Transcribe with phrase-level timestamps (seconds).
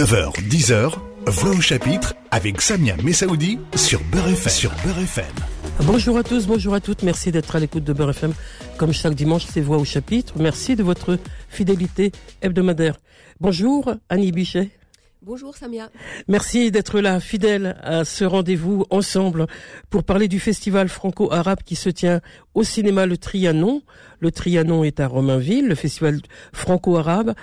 [0.00, 0.94] 9h, 10h,
[1.26, 4.50] Voix au chapitre avec Samia Messaoudi sur Beurre FM.
[4.50, 5.26] Sur Beurre FM.
[5.82, 7.02] Bonjour à tous, bonjour à toutes.
[7.02, 8.32] Merci d'être à l'écoute de Beurre FM.
[8.78, 10.32] Comme chaque dimanche, c'est Voix au chapitre.
[10.38, 11.18] Merci de votre
[11.50, 12.96] fidélité hebdomadaire.
[13.40, 14.70] Bonjour Annie Bichet.
[15.22, 15.90] Bonjour Samia.
[16.28, 19.48] Merci d'être là, fidèle à ce rendez-vous ensemble
[19.90, 22.22] pour parler du festival franco-arabe qui se tient
[22.54, 23.82] au cinéma Le Trianon.
[24.20, 26.22] Le Trianon est à Romainville, le festival
[26.54, 27.34] franco-arabe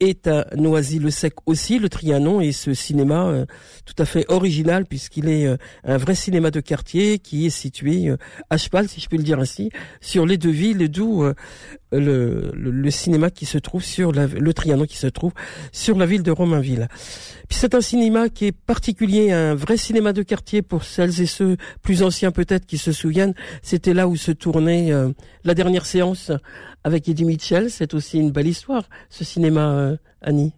[0.00, 3.46] est à Noisy-le-Sec aussi, le Trianon, et ce cinéma euh,
[3.84, 8.08] tout à fait original puisqu'il est euh, un vrai cinéma de quartier qui est situé
[8.08, 8.16] euh,
[8.50, 9.70] à cheval, si je peux le dire ainsi,
[10.00, 11.24] sur les deux villes, d'où
[11.90, 15.32] le, le, cinéma qui se trouve sur la, le Trianon qui se trouve
[15.72, 16.88] sur la ville de Romainville.
[17.48, 21.26] Puis c'est un cinéma qui est particulier, un vrai cinéma de quartier pour celles et
[21.26, 23.34] ceux plus anciens peut-être qui se souviennent.
[23.62, 24.92] C'était là où se tournait
[25.44, 26.30] la dernière séance
[26.88, 27.70] avec Eddie Mitchell.
[27.70, 30.52] C'est aussi une belle histoire, ce cinéma, euh, Annie,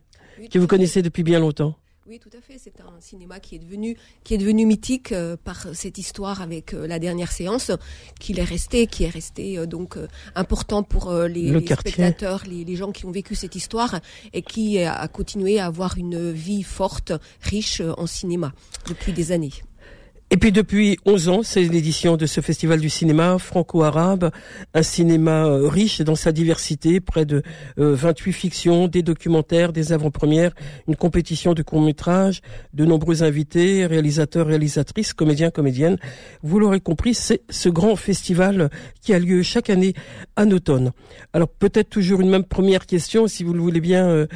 [0.51, 1.77] que vous connaissez depuis bien longtemps.
[2.09, 2.59] Oui, tout à fait.
[2.59, 6.73] C'est un cinéma qui est devenu qui est devenu mythique euh, par cette histoire avec
[6.73, 7.71] euh, la dernière séance,
[8.19, 9.97] qu'il est resté, qui est resté donc
[10.35, 14.01] important pour les, spectateurs, les, les, gens qui ont vécu cette histoire
[14.33, 18.53] et qui a continué à avoir une vie forte, riche en cinéma
[18.89, 19.53] depuis des années.
[20.33, 24.31] Et puis depuis 11 ans, c'est l'édition de ce festival du cinéma franco-arabe,
[24.75, 27.43] un cinéma euh, riche dans sa diversité, près de
[27.77, 30.55] 28 euh, fictions, des documentaires, des avant-premières,
[30.87, 32.43] une compétition de courts-métrages,
[32.75, 35.99] de nombreux invités, réalisateurs, réalisatrices, comédiens, comédiennes.
[36.45, 38.71] Vous l'aurez compris, c'est ce grand festival
[39.01, 39.95] qui a lieu chaque année
[40.37, 40.93] en automne.
[41.33, 44.27] Alors peut-être toujours une même première question, si vous le voulez bien, euh,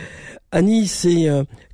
[0.50, 1.28] Annie, c'est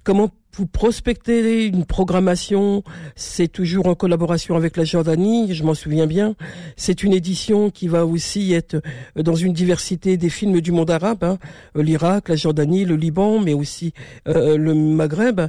[0.04, 2.82] comment vous prospectez une programmation,
[3.14, 6.34] c'est toujours en collaboration avec la Jordanie, je m'en souviens bien.
[6.76, 8.82] C'est une édition qui va aussi être
[9.16, 11.38] dans une diversité des films du monde arabe, hein.
[11.74, 13.92] l'Irak, la Jordanie, le Liban, mais aussi
[14.28, 15.40] euh, le Maghreb.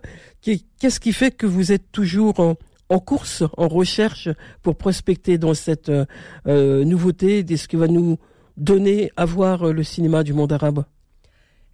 [0.41, 2.39] Qu'est-ce qui fait que vous êtes toujours
[2.89, 4.30] en, course, en recherche
[4.61, 5.91] pour prospecter dans cette
[6.47, 8.17] euh, nouveauté, de ce que va nous
[8.58, 10.83] donner à voir le cinéma du monde arabe?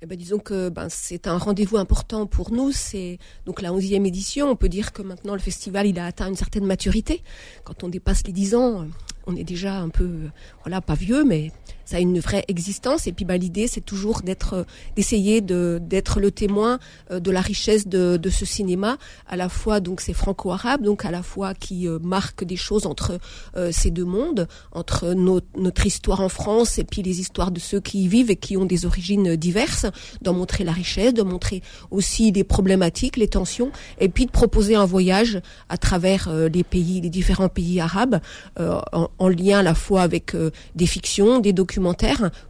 [0.01, 2.71] Eh ben, disons que ben, c'est un rendez-vous important pour nous.
[2.71, 4.49] C'est donc la 11e édition.
[4.49, 7.23] On peut dire que maintenant le festival il a atteint une certaine maturité.
[7.63, 8.87] Quand on dépasse les 10 ans,
[9.25, 10.29] on est déjà un peu,
[10.63, 11.51] voilà, pas vieux, mais
[11.87, 13.07] ça a une vraie existence.
[13.07, 14.65] Et puis, bah, l'idée, c'est toujours d'être,
[14.97, 16.79] d'essayer de d'être le témoin
[17.11, 21.05] euh, de la richesse de, de ce cinéma, à la fois donc c'est franco-arabe, donc
[21.05, 23.19] à la fois qui euh, marque des choses entre
[23.55, 27.79] euh, ces deux mondes, entre notre histoire en France et puis les histoires de ceux
[27.79, 29.85] qui y vivent et qui ont des origines diverses,
[30.21, 34.75] d'en montrer la richesse, de montrer aussi les problématiques, les tensions, et puis de proposer
[34.75, 38.19] un voyage à travers les pays, les différents pays arabes,
[38.59, 40.35] en, en, lien à la fois avec
[40.75, 41.76] des fictions, des documents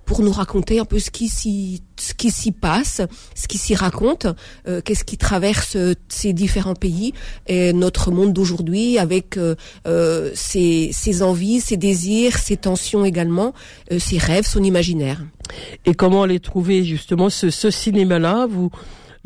[0.06, 3.02] pour nous raconter un peu ce qui s'y passe,
[3.36, 4.28] ce qui s'y raconte,
[4.68, 7.14] euh, qu'est-ce qui traverse euh, ces différents pays
[7.48, 9.56] et notre monde d'aujourd'hui avec euh,
[10.34, 13.54] ses, ses, envies, ses désirs, ses tensions également,
[13.98, 15.22] ses rêves, son imaginaire.
[15.86, 18.48] Et comment aller trouver justement ce, ce cinéma-là?
[18.50, 18.70] Vous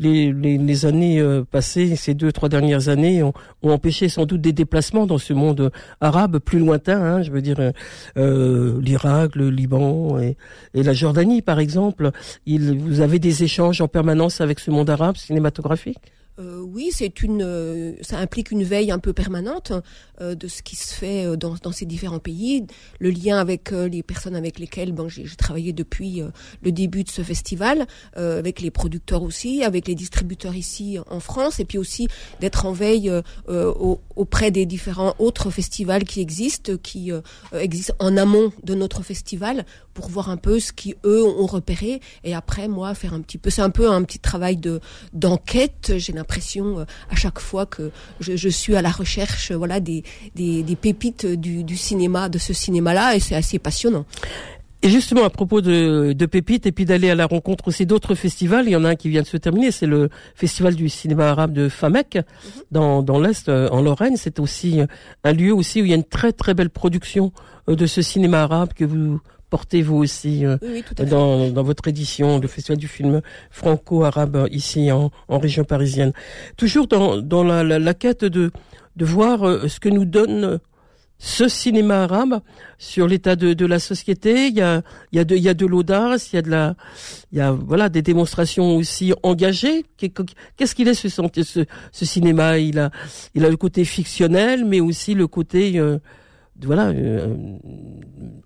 [0.02, 3.32] les, les, années euh, passées, ces deux, trois dernières années, ont,
[3.62, 5.70] empêché sans doute des déplacements dans ce monde
[6.00, 7.00] arabe plus lointain.
[7.00, 7.72] Hein, je veux dire, euh,
[8.16, 10.36] euh, l'Irak, le Liban et,
[10.74, 12.10] la Jordanie, par exemple.
[12.46, 16.12] Il, vous avez des échanges en permanence avec ce monde arabe cinématographique?
[16.42, 19.72] Euh, oui, c'est une, euh, ça implique une veille un peu permanente
[20.20, 22.66] euh, de ce qui se fait dans, ces différents pays,
[22.98, 26.22] le lien avec les personnes avec lesquelles j'ai travaillé depuis
[26.62, 31.60] le début de ce festival, avec les producteurs aussi, avec les distributeurs ici en France,
[31.60, 32.08] et puis aussi
[32.40, 33.10] d'être en veille
[34.16, 37.10] auprès des différents autres festivals qui existent, qui
[37.52, 39.64] existent en amont de notre festival,
[39.94, 43.38] pour voir un peu ce qui eux ont repéré, et après moi faire un petit
[43.38, 44.80] peu, c'est un peu un petit travail de
[45.12, 45.92] d'enquête.
[45.96, 50.04] J'ai l'impression euh, à chaque fois que je, suis à la recherche euh, voilà des,
[50.34, 54.04] des, pépites du, cinéma, de ce cinéma-là, et c'est assez passionnant.
[54.84, 58.16] Et justement, à propos de, de pépites, et puis d'aller à la rencontre aussi d'autres
[58.16, 60.88] festivals, il y en a un qui vient de se terminer, c'est le Festival du
[60.88, 62.22] cinéma arabe de Famec, mhm.
[62.72, 64.16] dans, dans l'Est, euh, en Lorraine.
[64.16, 64.80] C'est aussi
[65.22, 67.32] un lieu aussi où il y a une très très belle production
[67.68, 69.20] de ce cinéma arabe que vous
[69.52, 70.56] portez vous aussi euh,
[70.96, 73.20] dans, dans, votre édition du Festival du film
[73.50, 76.14] franco-arabe ici en, en, région parisienne.
[76.56, 78.50] Toujours dans, dans la, la, quête de,
[78.96, 80.58] de voir euh, ce que nous donne
[81.18, 82.40] ce cinéma arabe
[82.78, 84.46] sur l'état de, de, la société.
[84.46, 84.80] Il y a,
[85.12, 86.74] il y a de, il y a de l'audace, il y a de la,
[87.30, 89.84] il y a voilà des démonstrations aussi engagées.
[89.98, 92.56] Qu'est-ce qu'il est ce, ce, ce cinéma?
[92.56, 92.90] Il a,
[93.34, 95.98] il a le côté fictionnel, mais aussi le côté euh,
[96.60, 97.34] voilà, euh,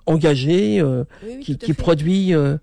[0.07, 1.05] engagé, euh,
[1.41, 2.35] qui, produit.
[2.35, 2.57] Euh,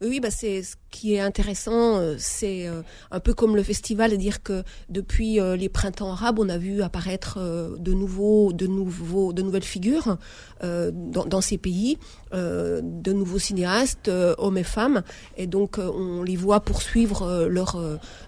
[0.00, 4.12] Oui, bah c'est ce qui est intéressant, euh, c'est euh, un peu comme le festival,
[4.12, 7.38] de dire que depuis euh, les printemps arabes, on a vu apparaître
[7.78, 10.18] de nouveaux, de nouveaux, de nouvelles figures
[10.62, 11.98] dans, dans, ces pays,
[12.32, 15.02] de nouveaux cinéastes, hommes et femmes,
[15.36, 17.76] et donc on les voit poursuivre leur,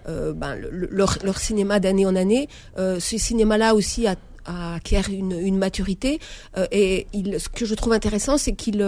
[0.05, 2.47] ben, leur, leur cinéma d'année en année.
[2.77, 4.15] ce cinéma-là aussi a
[4.47, 6.19] acquiert une, une maturité
[6.71, 8.81] et il, ce que je trouve intéressant c'est qu'il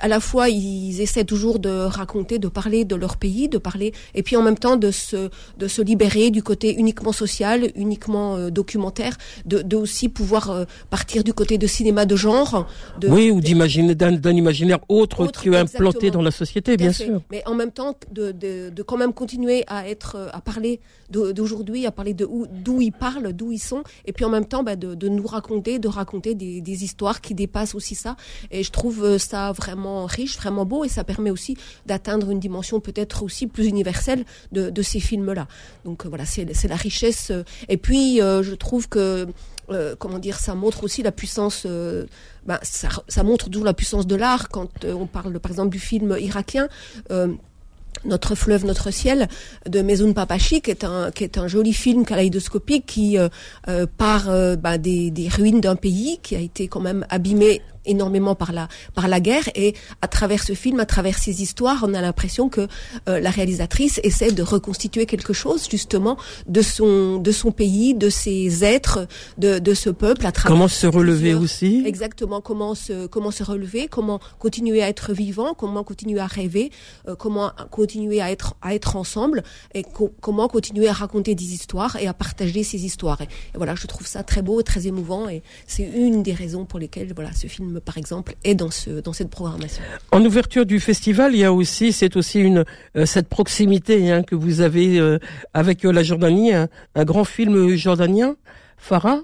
[0.00, 3.92] à la fois ils essaient toujours de raconter, de parler de leur pays, de parler,
[4.14, 8.36] et puis en même temps de se de se libérer du côté uniquement social, uniquement
[8.36, 12.66] euh, documentaire, de, de aussi pouvoir euh, partir du côté de cinéma de genre.
[13.00, 17.20] De, oui, ou d'imaginer d'un, imaginaire autre, qui est implanté dans la société, bien sûr.
[17.30, 20.80] Mais en même temps de, de, de, quand même continuer à être à parler
[21.10, 22.28] d'aujourd'hui, à parler de
[22.64, 25.26] d'où ils parlent, d'où ils sont, et puis en même temps bah, de, de nous
[25.26, 28.16] raconter, de raconter des, des histoires qui dépassent aussi ça.
[28.50, 32.40] Et je trouve euh, ça vraiment riche, vraiment beau, et ça permet aussi d'atteindre une
[32.40, 35.46] dimension peut-être aussi plus universelle de, ces films-là.
[35.84, 37.30] Donc euh, voilà, c'est la richesse.
[37.30, 39.26] Euh, et puis, euh, je trouve que
[39.98, 41.66] comment dire, ça montre aussi la puissance.
[42.46, 46.14] Ben, ça, montre d'où la puissance de l'art quand on parle, par exemple, du film
[46.20, 46.68] irakien.
[48.04, 49.28] Notre fleuve, notre ciel
[49.66, 53.16] de Mezoun Papachi, qui est un qui est un joli film kaléidoscopique qui
[53.96, 54.26] part
[54.58, 59.08] ben, des ruines d'un pays qui a été quand même abîmé énormément par la par
[59.08, 59.48] la guerre.
[59.54, 62.68] Et à travers ce film, à travers ces histoires, on a l'impression que
[63.08, 66.16] euh, la réalisatrice essaie de reconstituer quelque chose justement
[66.46, 69.06] de son de son pays, de ses êtres,
[69.38, 71.82] de, de ce peuple à travers comment se relever aussi?
[71.86, 72.40] Exactement.
[72.40, 76.70] Comment se comment se relever, comment continuer à être vivant, comment continuer à rêver,
[77.08, 79.42] euh, comment continuer à être à être ensemble?
[79.74, 79.84] Et
[80.20, 83.20] comment continuer à raconter des histoires et à partager ces histoires?
[83.20, 85.28] Et, et voilà, je trouve ça très beau, très émouvant.
[85.28, 89.00] Et c'est une des raisons pour lesquelles voilà ce film par exemple, est dans, ce,
[89.00, 89.82] dans cette programmation.
[90.12, 92.64] En ouverture du festival, il y a aussi, c'est aussi une,
[92.96, 95.18] euh, cette proximité hein, que vous avez euh,
[95.52, 98.36] avec euh, la Jordanie, un, un, grand film jordanien,
[98.76, 99.20] Farah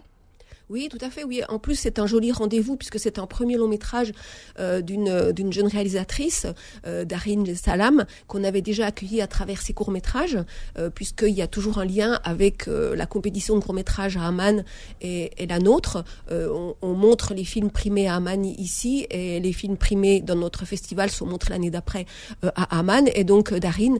[0.70, 1.24] oui, tout à fait.
[1.24, 4.12] Oui, en plus c'est un joli rendez-vous puisque c'est un premier long métrage
[4.60, 6.46] euh, d'une euh, d'une jeune réalisatrice,
[6.86, 10.38] euh, Darin Salam, qu'on avait déjà accueilli à travers ses courts métrages,
[10.78, 14.64] euh, puisqu'il y a toujours un lien avec la compétition de courts métrages à Amman
[15.00, 16.04] et, la nôtre.
[16.30, 20.64] On, on, montre les films primés à Amman ici et les films primés dans notre
[20.64, 22.06] festival sont montrés l'année d'après
[22.42, 23.06] à Amman.
[23.14, 23.96] Et donc Darin,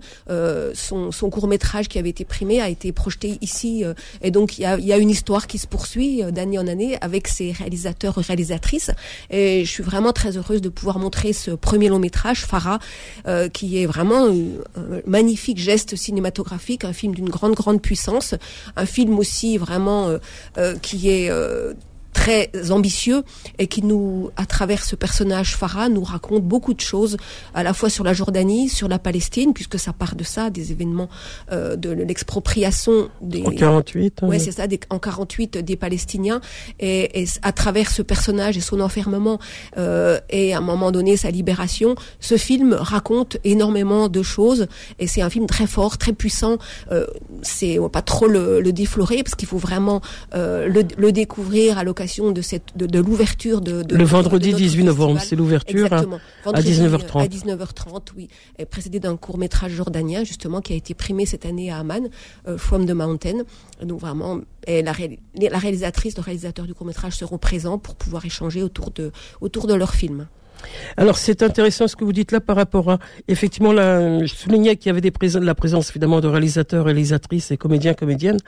[0.74, 3.84] son, son court métrage qui avait été primé a été projeté ici.
[4.22, 6.22] et donc il y a, une histoire qui se poursuit
[6.66, 8.90] année avec ses réalisateurs et réalisatrices.
[9.30, 12.78] Et je suis vraiment très heureuse de pouvoir montrer ce premier long métrage, Farah,
[13.26, 18.34] euh, qui est vraiment un, magnifique geste cinématographique, un film d'une grande, grande puissance,
[18.76, 20.18] un film aussi vraiment euh,
[20.58, 21.30] euh, qui est
[22.20, 23.22] très ambitieux
[23.58, 27.16] et qui nous, à travers ce personnage Farah, nous raconte beaucoup de choses,
[27.54, 30.70] à la fois sur la Jordanie, sur la Palestine, puisque ça part de ça, des
[30.70, 31.08] événements
[31.50, 33.42] euh, de l'expropriation des.
[33.46, 34.20] En 48.
[34.24, 36.42] Ouais, c'est ça, des, en 48 des Palestiniens,
[36.78, 39.38] et, et, à travers ce personnage et son enfermement
[39.78, 44.66] euh, et à un moment donné sa libération, ce film raconte énormément de choses
[44.98, 46.58] et c'est un film très fort, très puissant.
[46.92, 47.06] Euh,
[47.40, 50.02] c'est on va pas trop le, le déflorer parce qu'il faut vraiment
[50.34, 54.52] euh, le, le découvrir à l'occasion de cette de, de l'ouverture de, de, le vendredi
[54.52, 56.06] 18 novembre, c'est l'ouverture hein,
[56.44, 57.22] à 19h30.
[57.22, 58.28] À 19h30, oui,
[58.58, 62.08] et précédé d'un court métrage jordanien justement qui a été primé cette année à Amman,
[62.48, 63.44] euh, From the Mountain.
[63.82, 64.92] Donc vraiment, et la,
[65.34, 69.66] la réalisatrice, le réalisateur du court métrage seront présents pour pouvoir échanger autour de autour
[69.66, 70.26] de leur film.
[70.96, 74.76] Alors c'est intéressant ce que vous dites là par rapport à effectivement là, je soulignais
[74.76, 78.40] qu'il y avait des la présence évidemment de réalisateurs, réalisatrices et comédiens, comédiennes,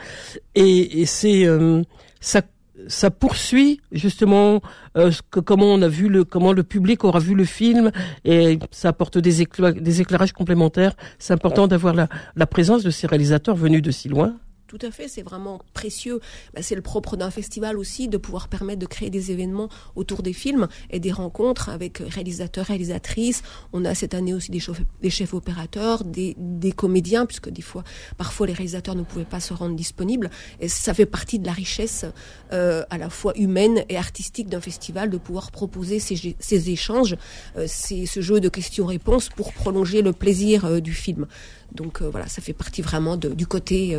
[0.55, 1.83] et, et c'est euh,
[2.21, 2.43] ça
[2.89, 4.61] ça poursuit justement
[4.97, 7.91] euh, comment on a vu le comment le public aura vu le film
[8.25, 10.95] et ça apporte des, éclairages complémentaires.
[11.19, 14.35] C'est important d'avoir la présence de ces réalisateurs venus de si loin.
[14.73, 16.19] Tout à fait, c'est vraiment précieux.
[16.55, 20.23] Bah, c'est le propre d'un festival aussi de pouvoir permettre de créer des événements autour
[20.23, 23.43] des films et des rencontres avec réalisateurs, réalisatrices.
[23.75, 26.35] On a cette année aussi des chefs, des chefs opérateurs, des,
[26.75, 27.85] comédiens, puisque des fois,
[28.17, 30.31] parfois les réalisateurs ne pouvaient pas se rendre disponibles.
[30.59, 32.07] Et ça fait partie de la richesse
[32.55, 37.15] euh, à la fois humaine et artistique d'un festival de pouvoir proposer ces, échanges,
[37.59, 41.27] euh, ces, ce jeu de questions-réponses pour prolonger le plaisir euh, du film.
[41.73, 43.97] Donc voilà, ça fait partie vraiment du côté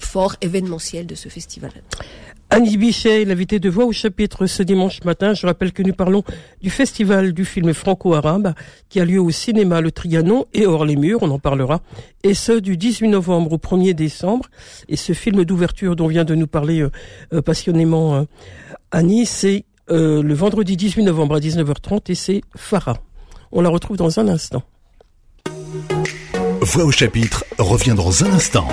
[0.00, 1.70] fort événementiel de ce festival.
[2.52, 5.34] Annie Bichet, l'invité de voix au chapitre ce dimanche matin.
[5.34, 6.24] Je rappelle que nous parlons
[6.60, 8.54] du festival du film franco-arabe
[8.88, 11.80] qui a lieu au cinéma Le Trianon et hors les murs, on en parlera.
[12.24, 14.46] Et ce du 18 novembre au 1er décembre.
[14.88, 16.90] Et ce film d'ouverture dont vient de nous parler euh,
[17.32, 18.24] euh, passionnément euh,
[18.90, 22.98] Annie, c'est le vendredi 18 novembre à 19h30 et c'est Farah.
[23.50, 24.62] On la retrouve dans un instant.
[26.60, 28.68] Voix au chapitre revient dans un instant.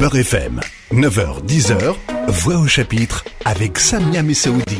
[0.00, 0.60] Beurre FM,
[0.92, 1.94] 9h, 10h,
[2.28, 4.78] Voix au chapitre avec Samia Messaoudi.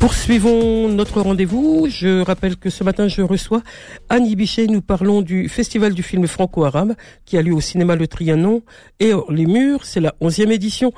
[0.00, 1.86] Poursuivons notre rendez-vous.
[1.90, 3.62] Je rappelle que ce matin, je reçois
[4.08, 4.68] Annie Bichet.
[4.68, 6.94] Nous parlons du Festival du film franco-arabe
[7.26, 8.62] qui a lieu au cinéma Le Trianon
[9.00, 9.84] et Les Murs.
[9.84, 10.90] C'est la onzième édition.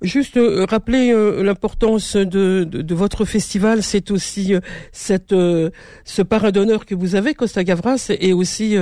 [0.00, 4.60] Juste euh, rappeler euh, l'importance de, de, votre festival, c'est aussi euh,
[4.92, 5.34] cette
[6.04, 8.76] ce parrain d'honneur que vous avez, Costa Gavras, et aussi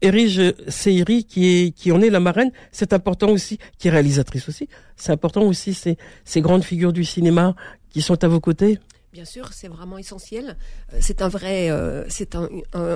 [0.00, 2.50] Erige Seiri qui est qui en est la marraine.
[2.72, 4.68] C'est important aussi, qui est réalisatrice aussi.
[4.96, 7.54] C'est important aussi ces grandes figures du cinéma
[7.90, 8.78] qui sont à vos côtés.
[9.14, 10.56] Bien sûr, c'est vraiment essentiel.
[10.92, 12.48] Euh, c'est un vrai, euh, c'est un,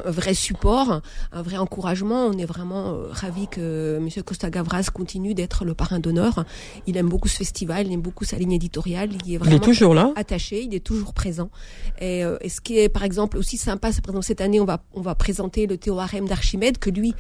[0.07, 2.27] vrai support, un vrai encouragement.
[2.27, 4.25] On est vraiment euh, ravis que M.
[4.25, 6.45] Costa Gavras continue d'être le parrain d'honneur.
[6.89, 9.11] Il aime beaucoup ce festival, il aime beaucoup sa ligne éditoriale.
[9.25, 11.51] Il est vraiment toujours là, attaché, il est toujours présent.
[12.01, 14.83] Et, ce qui est, par exemple, aussi sympa, c'est par exemple cette année, on va
[14.95, 17.15] on va présenter le théorème d'Archimède que lui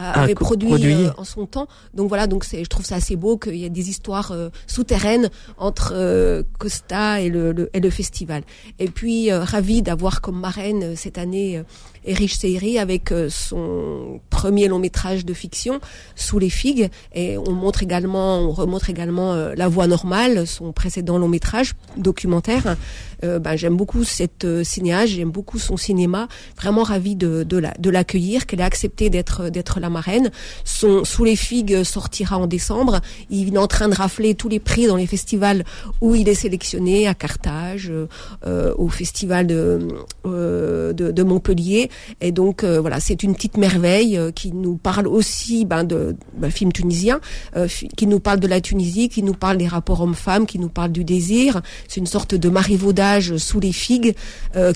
[0.00, 1.68] avait produit, euh, en son temps.
[1.94, 4.50] Donc voilà, donc c'est, je trouve ça assez beau qu'il y ait des histoires euh,
[4.66, 8.42] souterraines entre euh, Costa et le, et le festival.
[8.78, 11.62] Et puis ravi d'avoir comme marraine cette année
[12.04, 15.80] Erich Seiri avec son premier long métrage de fiction
[16.14, 21.18] Sous les figues et on montre également on remontre également La voie normale son précédent
[21.18, 22.76] long métrage documentaire
[23.22, 27.90] ben, j'aime beaucoup cette cinéaste j'aime beaucoup son cinéma vraiment ravi de de, la, de
[27.90, 30.30] l'accueillir qu'elle ait accepté d'être d'être la marraine.
[30.64, 33.00] Son Sous les figues sortira en décembre.
[33.30, 35.64] Il est en train de rafler tous les prix dans les festivals
[36.00, 37.92] où il est sélectionné, à Carthage,
[38.46, 39.88] euh, au festival de,
[40.26, 41.90] euh, de, Montpellier.
[42.20, 46.50] Et donc euh, voilà, c'est une petite merveille qui nous parle aussi ben, de ben,
[46.50, 47.20] film tunisien,
[47.96, 50.92] qui nous parle de la Tunisie, qui nous parle des rapports hommes-femmes, qui nous parle
[50.92, 51.60] du désir.
[51.88, 52.48] C'est une sorte de
[53.38, 54.14] sous les figues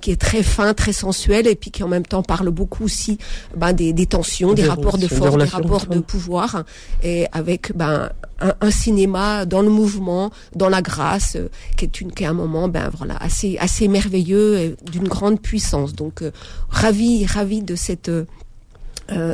[0.00, 3.18] qui est très fin, très sensuel et puis qui en même temps parle beaucoup aussi
[3.56, 6.64] ben, des, des tensions, des rapports de force, des rapports de pouvoir,
[7.02, 8.10] et avec ben
[8.40, 12.32] un, cinéma dans le mouvement, dans la grâce, euh, qui est une qui est un
[12.32, 15.94] moment ben voilà assez assez merveilleux et d'une grande puissance.
[15.94, 16.30] Donc euh,
[16.68, 18.26] ravi ravi de cette euh,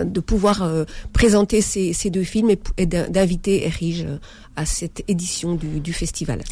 [0.05, 0.69] de pouvoir
[1.13, 4.05] présenter ces, ces, deux films et, d'inviter Erige
[4.61, 6.43] à cette édition du, du, festival.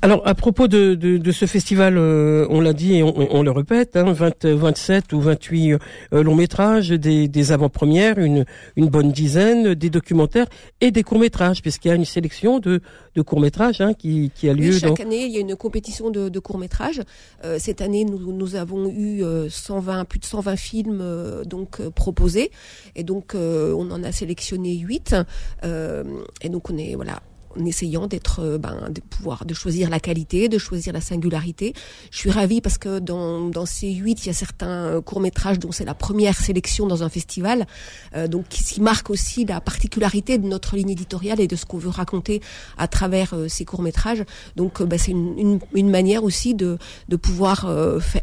[0.00, 3.42] Alors à propos de, de, de ce festival, euh, on l'a dit et on, on
[3.42, 5.72] le répète, hein, 20, 27 ou 28
[6.14, 10.46] euh, longs métrages, des, des avant-premières, une, une bonne dizaine, des documentaires
[10.80, 12.80] et des courts métrages, puisqu'il y a une sélection de,
[13.14, 14.70] de courts métrages hein, qui, qui, a lieu.
[14.70, 17.02] Oui, chaque année, il y a une compétition de, de courts métrages.
[17.44, 21.04] Euh, cette année, nous, nous avons eu 120, plus de 120 films
[21.44, 22.50] donc proposés,
[22.96, 25.16] et donc on en a sélectionné 8.
[25.62, 27.20] et donc on est voilà
[27.58, 31.74] en essayant d'être, euh, ben, de pouvoir, de choisir la qualité, de choisir la singularité.
[32.10, 35.20] Je suis ravie parce que dans, dans ces huit, il y a certains euh, courts
[35.20, 37.66] métrages dont c'est la première sélection dans un festival,
[38.14, 41.78] euh, donc qui, marque aussi la particularité de notre ligne éditoriale et de ce qu'on
[41.78, 42.40] veut raconter
[42.78, 44.24] à travers ces courts métrages.
[44.56, 46.78] Donc, ben, c'est une, une, une, manière aussi de,
[47.08, 47.70] de pouvoir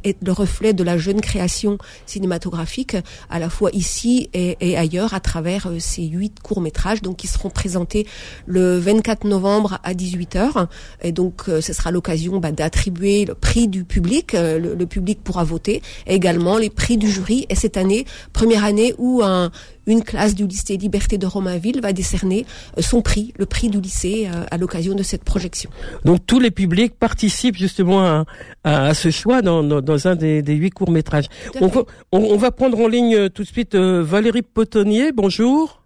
[0.03, 2.97] être le reflet de la jeune création cinématographique,
[3.29, 7.27] à la fois ici et, et ailleurs, à travers ces huit courts métrages, donc qui
[7.27, 8.07] seront présentés
[8.47, 10.67] le 24 novembre à 18h.
[11.01, 14.33] Et donc, euh, ce sera l'occasion bah, d'attribuer le prix du public.
[14.33, 15.81] Euh, le, public pourra voter.
[16.07, 17.45] Et également les prix du jury.
[17.49, 19.51] Et cette année, première année où un,
[19.87, 22.45] une classe du lycée Liberté de Romainville va décerner
[22.77, 25.69] euh, son prix, le prix du lycée, à l'occasion de cette projection.
[26.05, 28.25] Donc tous les publics participent justement
[28.63, 31.25] à, ce choix dans, dans, un des, huit courts métrages.
[31.61, 35.11] On va, on, va, prendre en ligne tout de suite Valérie Potonnier.
[35.11, 35.78] Bonjour.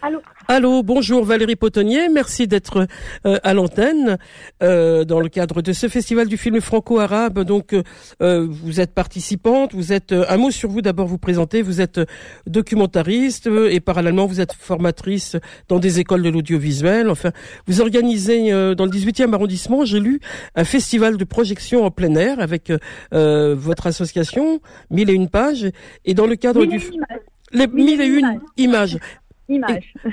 [0.00, 0.20] Allô.
[0.46, 2.86] Allô, bonjour Valérie Potonnier, merci d'être
[3.26, 4.16] euh, à l'antenne
[4.62, 7.40] euh, dans le cadre de ce festival du film franco-arabe.
[7.40, 7.74] Donc,
[8.22, 11.62] euh, vous êtes participante, vous êtes un mot sur vous d'abord vous présenter.
[11.62, 12.00] Vous êtes
[12.46, 15.36] documentariste et parallèlement vous êtes formatrice
[15.66, 17.10] dans des écoles de l'audiovisuel.
[17.10, 17.32] Enfin,
[17.66, 20.20] vous organisez dans le 18e arrondissement, j'ai lu
[20.54, 22.72] un festival de projection en plein air avec
[23.10, 25.68] votre association, mille et une pages,
[26.04, 26.80] et dans le cadre du
[27.52, 28.98] les mille et une images.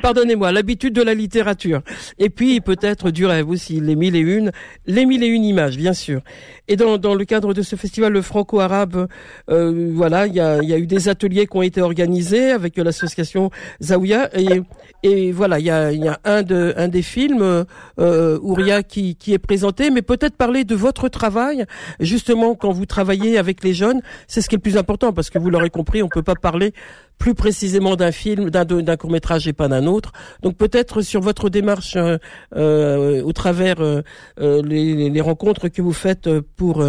[0.02, 1.82] Pardonnez-moi, l'habitude de la littérature.
[2.20, 4.52] Et puis peut-être du rêve aussi, les mille et une,
[4.86, 6.22] les mille et une images, bien sûr.
[6.68, 9.08] Et dans, dans le cadre de ce festival le franco-arabe,
[9.50, 12.78] euh, voilà, il y a, y a eu des ateliers qui ont été organisés avec
[12.78, 13.52] l'association
[13.84, 14.30] Zaouia.
[14.40, 14.62] Et,
[15.04, 17.66] et voilà, il y a, y a un, de, un des films,
[18.00, 19.90] euh, Ouria, qui, qui est présenté.
[19.92, 21.66] Mais peut-être parler de votre travail,
[22.00, 25.30] justement, quand vous travaillez avec les jeunes, c'est ce qui est le plus important, parce
[25.30, 26.74] que vous l'aurez compris, on peut pas parler
[27.18, 30.12] plus précisément d'un film, d'un court métrage et pas d'un autre.
[30.42, 32.18] Donc peut-être sur votre démarche euh,
[32.56, 34.02] euh au travers euh,
[34.38, 36.84] les, rencontres que vous faites pour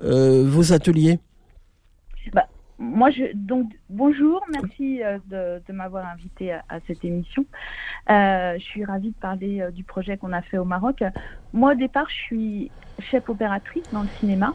[0.00, 1.18] vos ateliers.
[2.32, 2.46] Bah,
[2.78, 3.10] moi,
[3.88, 5.00] bonjour, merci
[5.30, 7.44] de, m'avoir invité à, cette émission.
[8.08, 11.02] Je suis ravie de parler du projet qu'on a fait au Maroc.
[11.52, 14.54] Moi, au départ, je suis chef opératrice dans le cinéma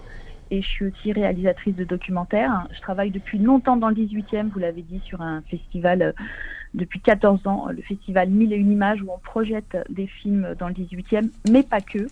[0.51, 2.67] et je suis aussi réalisatrice de documentaires.
[2.73, 6.13] Je travaille depuis longtemps dans le 18e, vous l'avez dit, sur un festival
[6.73, 10.67] depuis 14 ans, le festival 1000 et une images où on projette des films dans
[10.67, 12.07] le 18e, mais pas que.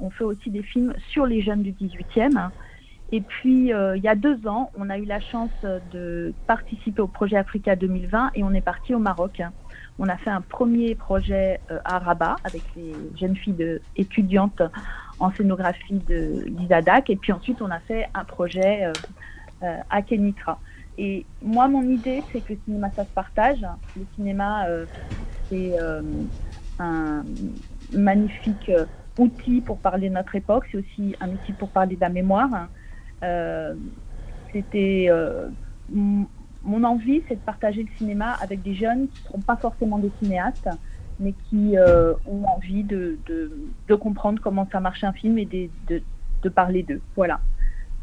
[0.00, 2.50] on fait aussi des films sur les jeunes du 18e.
[3.12, 5.50] Et puis, euh, il y a deux ans, on a eu la chance
[5.92, 9.42] de participer au projet Africa 2020 et on est parti au Maroc.
[9.98, 14.62] On a fait un premier projet euh, à Rabat avec les jeunes filles étudiantes
[15.18, 17.10] en scénographie de l'ISADAC.
[17.10, 18.92] Et puis ensuite, on a fait un projet
[19.62, 20.58] euh, à Kenitra.
[20.96, 23.60] Et moi, mon idée, c'est que le cinéma, ça se partage.
[23.96, 24.66] Le cinéma,
[25.48, 25.72] c'est
[26.78, 27.24] un
[27.92, 28.70] magnifique
[29.18, 30.66] outil pour parler de notre époque.
[30.70, 32.68] C'est aussi un outil pour parler de la mémoire.
[33.22, 33.74] Euh,
[34.52, 35.48] c'était euh,
[35.90, 39.98] mon envie, c'est de partager le cinéma avec des jeunes qui ne seront pas forcément
[39.98, 40.68] des cinéastes,
[41.20, 46.02] mais qui euh, ont envie de, de, comprendre comment ça marche un film et de,
[46.42, 47.00] de parler d'eux.
[47.16, 47.40] Voilà.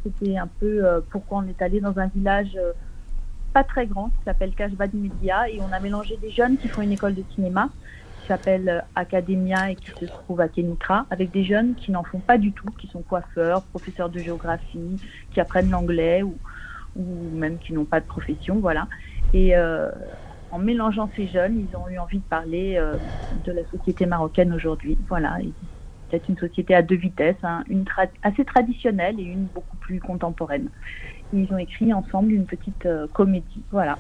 [0.04, 2.58] C'était un peu pourquoi on est allé dans un village
[3.54, 6.82] pas très grand qui s'appelle Kashbad Media et on a mélangé des jeunes qui font
[6.82, 7.70] une école de cinéma
[8.22, 12.20] qui s'appelle Academia et qui se trouve à Kenitra, avec des jeunes qui n'en font
[12.20, 14.98] pas du tout, qui sont coiffeurs, professeurs de géographie,
[15.32, 16.38] qui apprennent l'anglais ou,
[16.96, 18.88] ou même qui n'ont pas de profession, voilà.
[19.34, 19.90] Et euh,
[20.52, 22.96] en mélangeant ces jeunes, ils ont eu envie de parler euh,
[23.46, 25.38] de la société marocaine aujourd'hui, voilà.
[26.10, 27.86] C'est une société à deux vitesses, hein, une
[28.22, 30.68] assez traditionnelle et une beaucoup plus contemporaine.
[31.32, 33.98] ils ont écrit ensemble une petite euh, comédie, voilà,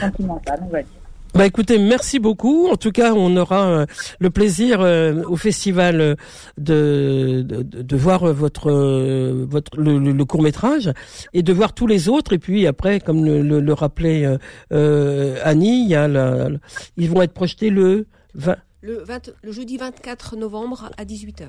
[0.00, 1.05] sentimentale, on.
[1.36, 2.68] Bah écoutez, merci beaucoup.
[2.68, 3.86] En tout cas, on aura euh,
[4.20, 6.14] le plaisir euh, au festival euh,
[6.56, 10.90] de, de, voir votre votre le, court métrage
[11.34, 12.32] et de voir tous les autres.
[12.32, 14.24] Et puis après, comme le, le, rappelait
[14.70, 16.48] Annie, il y a la,
[16.96, 18.56] ils vont être projetés le 20...
[18.80, 21.48] Le, 20, le jeudi 24 novembre à 18h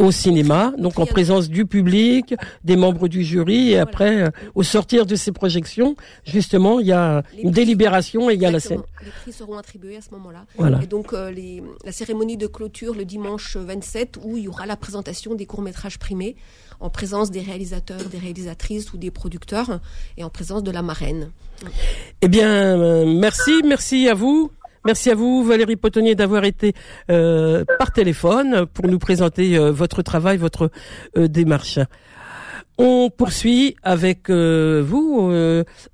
[0.00, 2.34] au cinéma, donc en présence du public,
[2.64, 6.92] des membres du jury, et après, euh, au sortir de ces projections, justement, il y
[6.92, 8.80] a une délibération et il y a la scène.
[9.04, 10.46] Les prix seront attribués à ce moment-là.
[10.56, 10.80] Voilà.
[10.82, 14.64] Et donc, euh, les, la cérémonie de clôture le dimanche 27, où il y aura
[14.64, 16.34] la présentation des courts-métrages primés,
[16.80, 19.80] en présence des réalisateurs, des réalisatrices ou des producteurs,
[20.16, 21.30] et en présence de la marraine.
[22.22, 24.50] Eh bien, euh, merci, merci à vous.
[24.86, 26.72] Merci à vous, Valérie Potonnier, d'avoir été
[27.10, 30.70] euh, par téléphone pour nous présenter euh, votre travail, votre
[31.18, 31.78] euh, démarche.
[32.78, 35.30] On poursuit avec vous,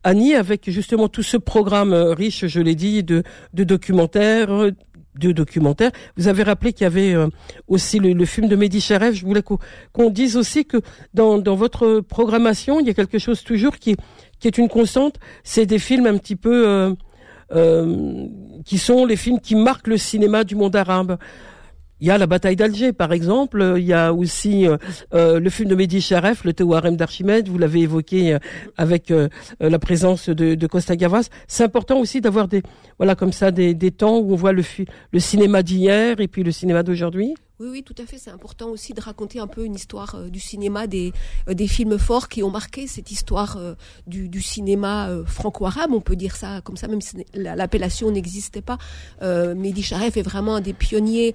[0.05, 4.71] Annie, avec justement tout ce programme riche, je l'ai dit, de, de documentaires,
[5.19, 5.91] de documentaires.
[6.17, 7.17] Vous avez rappelé qu'il y avait
[7.67, 9.17] aussi le, film de Mehdi Chareff.
[9.17, 10.77] Je voulais qu'on dise aussi que
[11.13, 13.97] dans, dans votre programmation, il y a quelque chose toujours qui,
[14.39, 15.17] qui est une constante.
[15.43, 16.95] C'est des films un petit peu euh,
[17.51, 21.19] qui sont les films qui marquent le cinéma du monde arabe.
[22.01, 23.77] Il y a la bataille d'Alger, par exemple.
[23.79, 24.77] Il y a aussi euh,
[25.15, 27.49] euh le film de Mehdi Sharef, le Théorème d'Archimède.
[27.49, 28.39] Vous l'avez évoqué euh,
[28.77, 29.13] avec
[29.61, 31.29] la présence de, de Costa Gavras.
[31.49, 32.63] C'est important aussi d'avoir des,
[32.99, 34.63] voilà, comme ça, des, des temps où on voit le,
[35.13, 37.35] le cinéma d'hier et puis le cinéma d'aujourd'hui.
[37.59, 38.19] Oui, oui, tout à fait.
[38.19, 41.15] C'est important aussi de raconter un peu une histoire euh, du cinéma, des,
[41.49, 43.75] euh, des films forts qui ont marqué cette histoire euh,
[44.07, 45.93] du, cinéma franco-arabe.
[45.95, 48.77] On peut dire ça comme ça, même si l'appellation n'existait pas.
[49.23, 51.35] Mehdi Charef est vraiment un des pionniers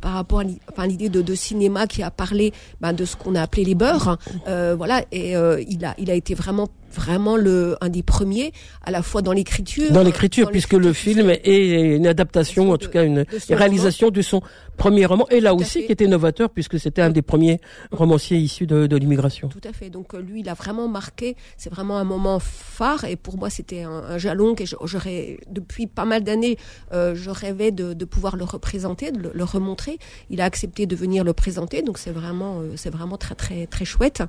[0.00, 0.42] par rapport
[0.76, 3.74] à l'idée de, de, cinéma qui a parlé ben, de ce qu'on a appelé les
[3.74, 4.08] beurs.
[4.08, 4.74] Hein.
[4.74, 9.02] voilà, et il a, il a été vraiment vraiment le un des premiers à la
[9.02, 13.24] fois dans l'écriture dans l'écriture puisque le film est une adaptation en tout cas une
[13.50, 14.42] réalisation de son
[14.78, 18.66] premier roman et là aussi qui était novateur puisque c'était un des premiers romanciers issus
[18.66, 19.48] de, de l'immigration.
[19.48, 19.90] Tout à fait.
[19.90, 21.36] Donc euh, lui il a vraiment marqué.
[21.56, 25.86] C'est vraiment un moment phare et pour moi c'était un, un, jalon que j'aurais depuis
[25.86, 26.56] pas mal d'années
[26.92, 29.98] euh, je rêvais de, de, pouvoir le représenter de le, remontrer.
[30.30, 33.66] Il a accepté de venir le présenter donc c'est vraiment euh, c'est vraiment très très
[33.66, 34.22] très chouette.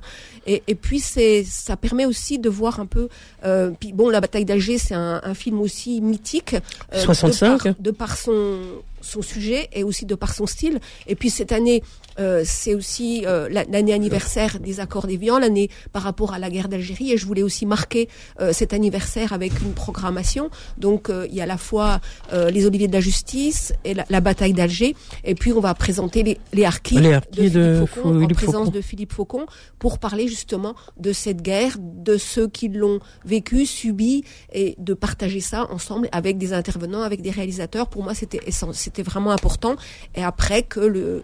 [0.46, 3.08] Et, et puis c'est ça permet aussi de voir un peu.
[3.44, 6.56] Euh, puis bon, la bataille d'Alger, c'est un, un, film aussi mythique.
[6.92, 7.56] Euh, 65.
[7.56, 8.58] De par, de par son
[9.00, 10.78] son sujet et aussi de par son style.
[11.06, 11.82] Et puis cette année,
[12.20, 16.68] euh, c'est aussi euh, l'année anniversaire des accords d'Évian, l'année par rapport à la guerre
[16.68, 17.12] d'Algérie.
[17.12, 18.08] Et je voulais aussi marquer
[18.40, 20.50] euh, cet anniversaire avec une programmation.
[20.78, 22.00] Donc euh, il y a à la fois
[22.32, 24.94] euh, les Oliviers de la Justice et la, la bataille d'Alger.
[25.24, 28.54] Et puis on va présenter les, les harkis, les harkis de, de Faucon, en présence
[28.66, 28.70] Faucon.
[28.70, 29.46] de Philippe Faucon
[29.78, 35.40] pour parler justement de cette guerre, de ceux qui l'ont vécu, subi et de partager
[35.40, 37.88] ça ensemble avec des intervenants, avec des réalisateurs.
[37.88, 38.40] Pour moi, c'était
[38.72, 39.76] c'était vraiment important.
[40.14, 41.22] Et après que le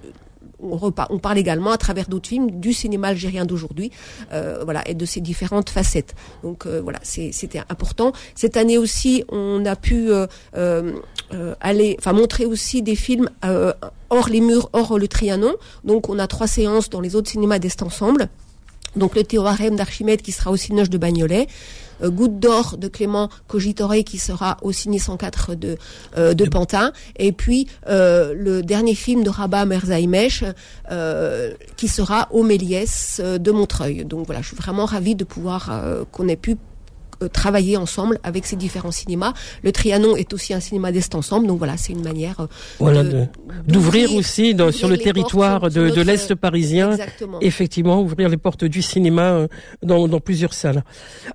[0.62, 3.90] on, parle également à travers d'autres films du cinéma algérien d'aujourd'hui,
[4.32, 6.14] euh, voilà, et de ses différentes facettes.
[6.42, 8.12] Donc euh, voilà, c'était important.
[8.34, 10.10] Cette année aussi, on a pu
[11.60, 13.28] aller, enfin montrer aussi des films
[14.10, 15.54] hors les murs, hors le Trianon.
[15.84, 18.28] Donc on a trois séances dans les autres cinémas d'Est Ensemble.
[18.96, 21.46] Donc le théorème d'Archimède qui sera au Cinoche de Bagnolet.
[22.02, 25.76] Euh, Goutte d'or de Clément Cogitoré qui sera au Ciné 104 de,
[26.16, 26.92] euh, de Pantin.
[27.18, 30.44] Et puis euh, le dernier film de Rabat Merzaimesh
[31.76, 34.04] qui sera au Méliès de Montreuil.
[34.04, 35.70] Donc voilà, je suis vraiment ravie de pouvoir
[36.12, 36.56] qu'on ait pu
[37.32, 39.32] travailler ensemble avec ces différents cinémas.
[39.62, 42.46] Le Trianon est aussi un cinéma d'Est ensemble, donc voilà, c'est une manière euh,
[42.78, 43.02] voilà,
[43.66, 47.38] d'ouvrir aussi sur le territoire de, de l'Est parisien, exactement.
[47.40, 49.48] effectivement, ouvrir les portes du cinéma euh,
[49.82, 50.84] dans, dans plusieurs salles.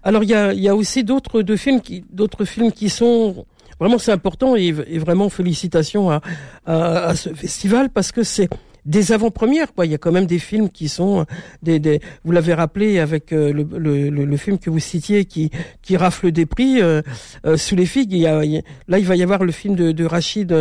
[0.03, 3.45] Alors il y a, y a aussi d'autres de films qui d'autres films qui sont
[3.79, 6.21] vraiment c'est important et, et, vraiment félicitations à,
[6.65, 8.49] à, à ce festival parce que c'est
[8.85, 9.73] des avant-premières.
[9.73, 9.85] Quoi.
[9.85, 11.25] Il y a quand même des films qui sont
[11.61, 15.97] des, des vous l'avez rappelé avec euh, le, le, film que vous citiez qui qui
[15.97, 17.01] rafle des prix euh,
[17.45, 18.13] euh, sous les figues.
[18.13, 20.55] Il y là, il va y avoir le film de, de Rachid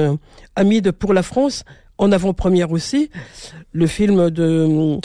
[0.56, 1.64] Hamid pour la France
[1.98, 3.10] en avant-première aussi.
[3.72, 4.98] Le film de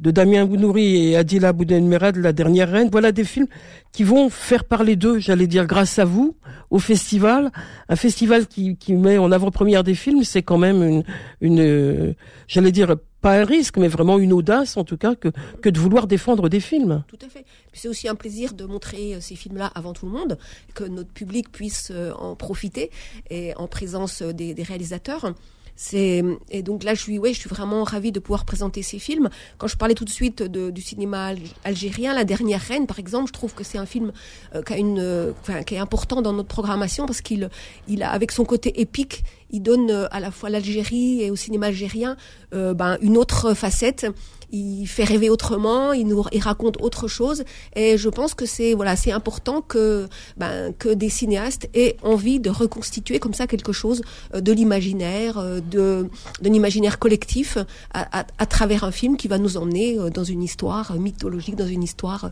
[0.00, 2.88] de Damien Bounouri et Adila Boudenmerad, La Dernière Reine.
[2.90, 3.46] Voilà des films
[3.92, 6.36] qui vont faire parler d'eux, j'allais dire, grâce à vous,
[6.70, 7.52] au festival.
[7.88, 11.04] Un festival qui, met en avant-première des films, c'est quand même une,
[11.40, 12.12] une euh,
[12.48, 16.06] j'allais dire, pas un risque, mais vraiment une audace, en tout cas, que, de vouloir
[16.06, 17.04] défendre des films.
[17.08, 17.44] Tout à fait.
[17.72, 20.38] C'est aussi un plaisir de montrer euh, ces films-là avant tout le monde,
[20.74, 22.90] que notre public puisse euh, en profiter,
[23.28, 25.34] et en présence des, des réalisateurs.
[25.82, 28.98] C'est et donc là je suis ouais je suis vraiment ravie de pouvoir présenter ces
[28.98, 29.30] films.
[29.56, 31.32] Quand je parlais tout de suite de, du cinéma
[31.64, 34.12] algérien, La Dernière Reine par exemple, je trouve que c'est un film
[34.54, 35.32] euh, qui a une euh,
[35.66, 37.48] qui est important dans notre programmation parce qu'il
[37.88, 41.36] il a avec son côté épique, il donne euh, à la fois l'Algérie et au
[41.36, 42.16] cinéma algérien
[42.52, 44.06] ben une autre facette
[44.52, 47.44] il fait rêver autrement, il nous il raconte autre chose.
[47.76, 52.40] Et je pense que c'est voilà, c'est important que ben, que des cinéastes aient envie
[52.40, 54.02] de reconstituer comme ça quelque chose
[54.34, 56.08] euh, de l'imaginaire, euh, de
[56.42, 57.58] d'un imaginaire collectif
[57.92, 61.56] à, à, à, travers un film qui va nous emmener euh, dans une histoire mythologique,
[61.56, 62.30] dans une histoire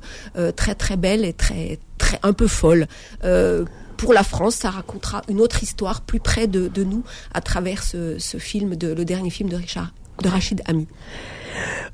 [0.56, 2.86] très très belle et très très un peu folle.
[3.24, 3.64] Euh,
[3.98, 7.02] pour la France, ça racontera une autre histoire plus près de, de nous
[7.34, 10.86] à travers ce, film, de, le dernier film de Richard, de Rachid Ami.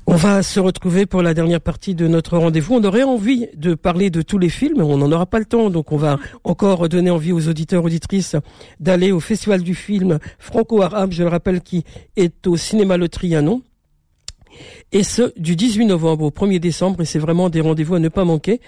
[0.05, 2.75] On va se retrouver pour la dernière partie de notre rendez-vous.
[2.75, 5.71] On aurait envie de parler de tous les films, on n'en aura pas le temps,
[5.71, 8.35] donc on va encore donner envie aux auditeurs auditrices
[8.79, 11.83] d'aller au Festival du film franco-arabe, je le rappelle, qui
[12.15, 13.63] est au cinéma Le Trianon.
[14.95, 18.07] Et ce, du 18 novembre au 1er décembre, et c'est vraiment des rendez-vous à ne
[18.07, 18.61] pas manquer.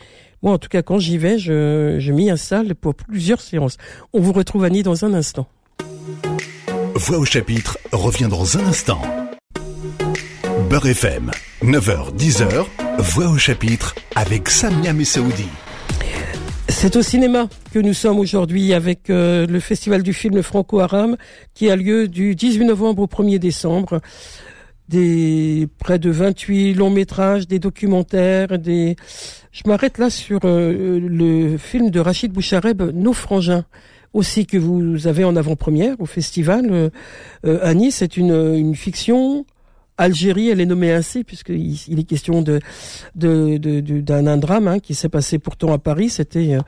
[0.44, 3.78] Moi, en tout cas, quand j'y vais, je, je m'y installe pour plusieurs séances.
[4.12, 5.48] On vous retrouve, Annie, dans un instant.
[6.96, 9.00] Voix au chapitre revient dans un instant.
[10.70, 11.32] Beurre FM,
[11.64, 12.66] 9h-10h,
[12.98, 15.48] Voix au chapitre avec Samia Messaoudi.
[16.68, 21.16] C'est au cinéma que nous sommes aujourd'hui avec euh, le Festival du film franco-arabe
[21.54, 24.02] qui a lieu du 18 novembre au 1er décembre.
[24.90, 28.96] Des près de 28 longs métrages, des documentaires, des.
[29.52, 33.66] Je m'arrête là sur euh, le film de Rachid Bouchareb, Nos frangins
[34.14, 36.68] aussi que vous avez en avant-première au festival.
[36.72, 36.90] Euh,
[37.46, 39.46] euh à Nice, c'est une, une fiction
[39.98, 42.60] Algérie, elle est nommée ainsi puisqu'il il est question de
[43.16, 46.10] d'un de, de, drame hein, qui s'est passé pourtant à Paris.
[46.10, 46.62] C'était euh,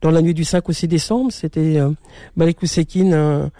[0.00, 1.32] dans la nuit du 5 au 6 décembre.
[1.32, 1.90] C'était euh,
[2.36, 3.50] Malik Oussekine,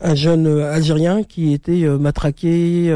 [0.00, 2.92] un, un, jeune euh, Algérien qui était euh, matraqué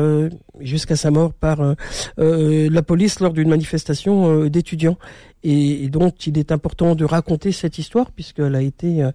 [0.63, 1.75] jusqu'à sa mort par
[2.17, 4.97] la police lors d'une manifestation d'étudiants.
[5.45, 9.11] Et, donc il est important de raconter cette histoire puisqu'elle a été euh,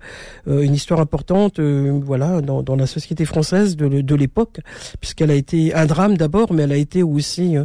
[0.47, 4.59] euh, une histoire importante euh, voilà dans, dans, la société française de, de l'époque
[4.99, 7.55] puisqu'elle a été un drame d'abord mais elle a été aussi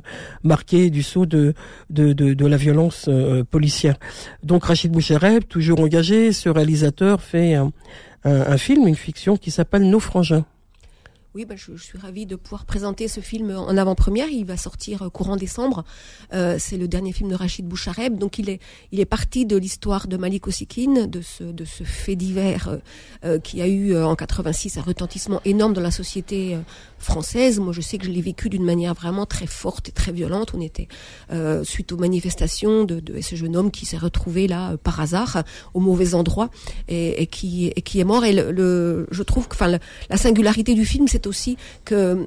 [0.45, 1.55] marquée du saut de
[1.91, 3.09] de, de, de la violence
[3.51, 3.97] policière.
[4.43, 7.73] Donc Rachid Bouchereb toujours engagé ce réalisateur fait un,
[8.25, 10.45] un film une fiction qui s'appelle Nos frangins
[11.35, 14.29] oui, ben, je, suis ravie de pouvoir présenter ce film en avant-première.
[14.29, 15.83] Il va sortir euh, courant décembre.
[16.35, 18.19] Euh, c'est le dernier film de Rachid Bouchareb.
[18.19, 22.79] Donc il est, parti de l'histoire de Malik Osikine, de ce, fait divers
[23.25, 26.59] euh, qui a eu en 86 un retentissement énorme dans la société
[26.99, 27.59] française.
[27.59, 30.53] Moi, je sais que je l'ai vécu d'une manière vraiment très forte et très violente.
[30.55, 30.89] On était
[31.65, 35.43] suite aux manifestations de, ce jeune homme qui s'est retrouvé là par hasard
[35.75, 36.51] au mauvais endroit
[36.89, 38.25] et, qui, est mort.
[38.25, 39.57] Et je trouve que,
[40.11, 42.27] la singularité du film, c'est aussi que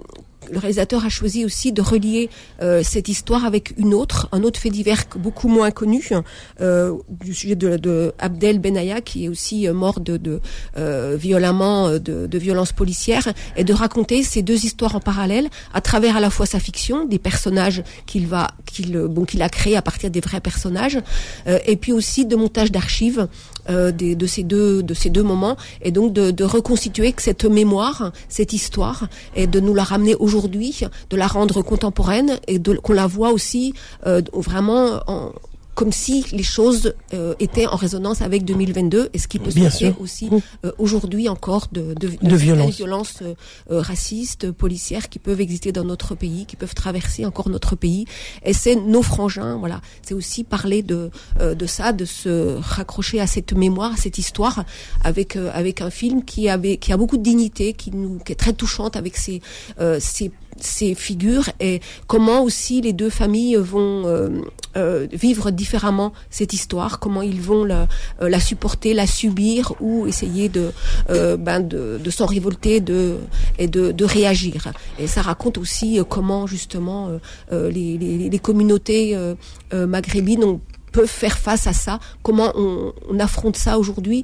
[0.52, 2.30] le réalisateur a choisi aussi de relier
[2.62, 6.10] euh, cette histoire avec une autre, un autre fait divers beaucoup moins connu
[6.62, 10.40] euh, du sujet de, de, Abdel Benaya qui est aussi euh, mort de, de
[11.16, 16.18] violemment de, de violences policières et de raconter ces deux histoires en parallèle à travers
[16.18, 19.82] à la fois sa fiction, des personnages qu'il va qu'il bon qu'il a créé à
[19.82, 21.00] partir des vrais personnages
[21.46, 23.28] et puis aussi de montage d'archives
[23.70, 28.12] euh, de ces deux de ces deux moments et donc de, de reconstituer cette mémoire,
[28.30, 33.08] cette histoire et de nous la ramener aujourd'hui, de la rendre contemporaine et qu'on la
[33.08, 33.74] voit aussi
[34.06, 35.32] euh, vraiment en,
[35.76, 39.60] comme si les choses euh, étaient en résonance avec 2022 et ce qui peut se
[39.60, 40.40] passer aussi mmh.
[40.66, 43.36] euh, aujourd'hui encore de, de, de, violences, violences euh,
[43.70, 48.06] racistes, policières qui peuvent exister dans notre pays, qui peuvent traverser encore notre pays.
[48.44, 49.82] Et c'est nos frangins, voilà.
[50.02, 51.10] C'est aussi parler de
[51.42, 54.64] de ça, de se raccrocher à cette mémoire, à cette histoire,
[55.04, 58.36] avec avec un film qui avait qui a beaucoup de dignité, qui nous qui est
[58.36, 59.42] très touchante avec ses
[60.00, 64.30] ses ces figures et comment aussi les deux familles vont euh,
[64.78, 67.88] euh, vivre différemment cette histoire, comment ils vont la,
[68.22, 70.72] euh, la supporter, la subir ou essayer de,
[71.10, 73.18] ben de, de s'en révolter de,
[73.60, 74.72] et de, de, réagir.
[75.00, 77.10] Et ça raconte aussi comment justement
[77.52, 79.18] les, les, les, communautés
[79.74, 80.62] maghrébines ont
[80.96, 84.24] peuvent faire face à ça, comment on, on affronte ça aujourd'hui,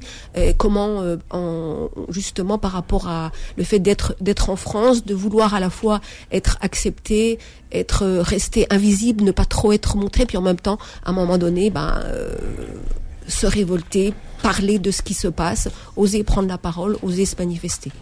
[0.56, 5.54] comment euh, en, justement par rapport à le fait d'être d'être en France, de vouloir
[5.54, 7.38] à la fois être accepté,
[7.72, 11.12] être euh, resté invisible, ne pas trop être montré, puis en même temps, à un
[11.12, 12.34] moment donné, ben euh,
[13.28, 17.92] se révolter, parler de ce qui se passe, oser prendre la parole, oser se manifester?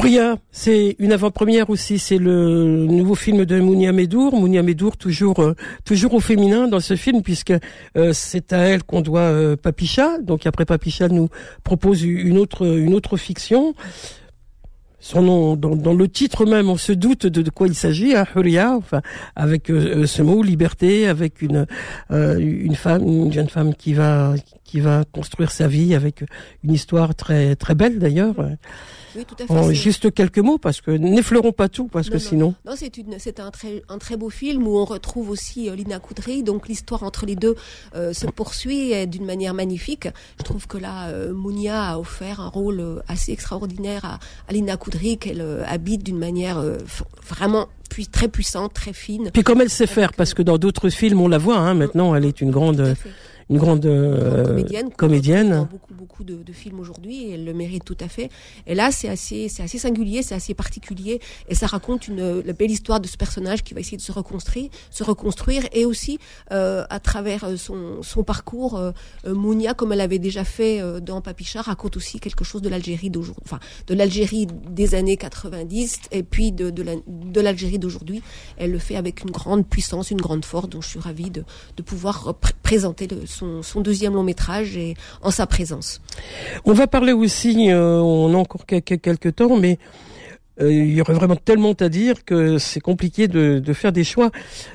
[0.00, 4.34] Ouria, c'est une avant-première aussi, c'est le nouveau film de Mounia Medour.
[4.34, 7.52] Mounia Medour toujours euh, toujours au féminin dans ce film puisque
[7.98, 10.16] euh, c'est à elle qu'on doit euh, Papicha.
[10.16, 11.28] Donc après Papicha nous
[11.64, 13.74] propose une autre une autre fiction.
[15.00, 18.74] Son nom dans, le titre même, on se doute de, quoi il s'agit, hein, Huria,
[18.76, 19.00] enfin
[19.34, 21.66] avec ce mot liberté, avec une
[22.10, 24.34] une femme, une jeune femme qui va
[24.70, 26.24] qui va construire sa vie avec
[26.62, 28.36] une histoire très très belle d'ailleurs.
[29.16, 29.74] Oui, tout à fait.
[29.74, 32.54] juste quelques mots, parce que n'effleurons pas tout, parce que sinon.
[32.64, 35.74] Non, c'est une, c'est un très, un très beau film où on retrouve aussi euh,
[35.74, 36.44] Lina Koudry.
[36.44, 37.56] Donc l'histoire entre les deux
[37.96, 40.06] euh, se poursuit d'une manière magnifique.
[40.38, 44.52] Je trouve que là, euh, Mounia a offert un rôle euh, assez extraordinaire à, à
[44.52, 46.62] Lina Koudry, qu'elle habite d'une manière
[47.26, 49.30] vraiment puis très puissante, très fine.
[49.32, 51.58] Puis comme elle sait faire, parce que dans d'autres films on la voit.
[51.58, 52.96] Hein, maintenant, elle est une grande
[53.50, 55.50] une grande euh, comédienne, comédienne.
[55.50, 58.30] Dans beaucoup beaucoup de, de films aujourd'hui et elle le mérite tout à fait.
[58.66, 62.52] Et là, c'est assez c'est assez singulier, c'est assez particulier et ça raconte une la
[62.52, 66.18] belle histoire de ce personnage qui va essayer de se reconstruire, se reconstruire et aussi
[66.52, 68.92] euh, à travers euh, son son parcours, euh,
[69.26, 73.10] euh, Mounia, comme elle avait déjà fait dans Papicha, raconte aussi quelque chose de l'Algérie
[73.10, 78.22] d'aujourd'hui, enfin de l'Algérie des années 90 et puis de de l'Algérie d'aujourd'hui.
[78.56, 81.44] Elle le fait avec une grande puissance, une grande force, dont je suis ravie de
[81.76, 86.00] de pouvoir présenter le, son, deuxième long métrage et en sa présence.
[86.64, 89.78] On va parler aussi, euh, on a encore quelques temps, mais
[90.60, 94.04] euh, il y aurait vraiment tellement à dire que c'est compliqué de, de, faire des
[94.04, 94.30] choix.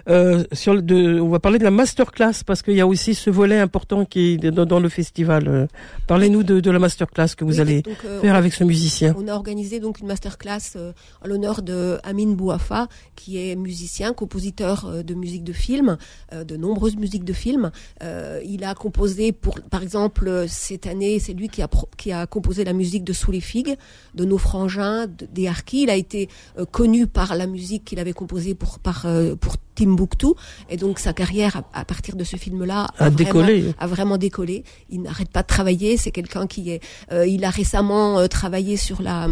[0.09, 3.29] Euh, sur de, on va parler de la masterclass parce qu'il y a aussi ce
[3.29, 5.47] volet important qui est dans, dans le festival.
[5.47, 5.67] Euh,
[6.07, 9.15] parlez-nous de, de, la masterclass que vous allez euh, faire avec ce musicien.
[9.17, 10.77] On a organisé donc une masterclass
[11.21, 15.97] à l'honneur de Amin Bouafa, qui est musicien, compositeur de musique de film,
[16.33, 17.71] de nombreuses musiques de film.
[18.01, 22.63] il a composé pour, par exemple, cette année, c'est lui qui a, qui a composé
[22.63, 23.75] la musique de Sous les figues,
[24.13, 27.99] de Nos frangins, de, des Harkis il a été euh, connu par la musique qu'il
[27.99, 30.27] avait composée pour par euh, pour Timbuktu
[30.69, 33.73] et donc sa carrière à, partir de ce film-là a, décollé.
[33.77, 34.63] a vraiment décollé.
[34.89, 35.97] Il n'arrête pas de travailler.
[35.97, 36.81] C'est quelqu'un qui est.
[37.11, 39.27] Euh, il a récemment travaillé sur la